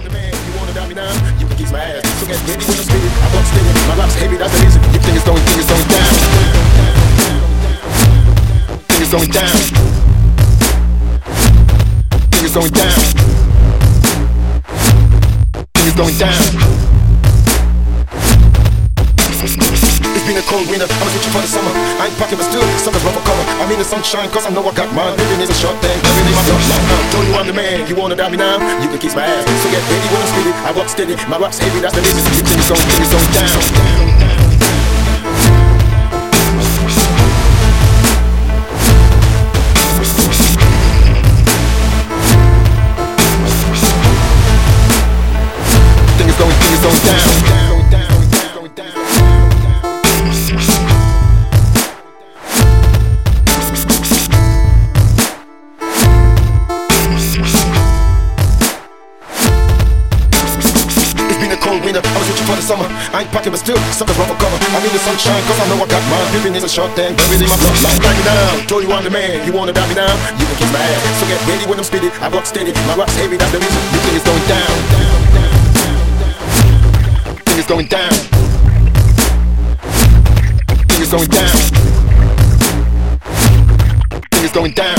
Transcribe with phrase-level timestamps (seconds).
[0.00, 0.32] I'm the man.
[0.32, 1.12] You wanna doubt me now?
[1.38, 2.00] You can kiss my ass.
[2.20, 3.12] So get ready when I'm spitting.
[3.20, 3.68] I rock steady.
[3.86, 4.82] My rap's heavy, that's the reason.
[4.94, 6.12] You think it's going, think it's going down.
[8.88, 9.56] Think it's going down.
[12.30, 13.00] Think it's going down.
[15.74, 16.69] Think it's going down.
[20.50, 21.70] Cold winter, I'ma itching for the summer.
[22.02, 23.46] I ain't packing, but still, summer's rough for cover.
[23.62, 25.14] I'm in the sunshine, cause I know I got mine.
[25.14, 26.84] Living is a short thing, living in my bloodline.
[26.90, 28.58] Now, told you I'm the man, you wanna doubt me now?
[28.82, 29.46] You can kiss my ass.
[29.62, 30.54] So get ready when I'm spitting.
[30.66, 33.62] I walk steady, my rap's heavy, that's the think it's going, think it's going down.
[46.40, 47.29] Going, think it's going down.
[61.96, 62.86] A I was reaching for the summer.
[63.14, 64.58] I ain't packing, but still, something's wrong for cover.
[64.60, 66.28] I'm in the sunshine, cause I know I got mine.
[66.34, 67.98] Living is a short thing, buried in my bloodline.
[68.02, 69.46] Back me down, told you I'm the man.
[69.46, 70.12] You wanna doubt me now?
[70.38, 71.02] You can kiss my ass.
[71.18, 72.12] So get ready when I'm spitting.
[72.20, 73.80] I rock steady, my rap's heavy, that's the reason.
[73.94, 74.74] You think it's going down.
[77.46, 78.12] Think it's going down.
[80.86, 81.56] Think it's going down.
[84.30, 84.98] Think it's going down.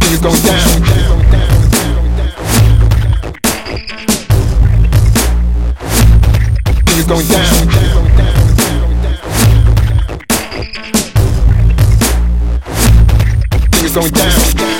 [0.00, 1.15] Think it's going down.
[13.96, 14.75] Going down.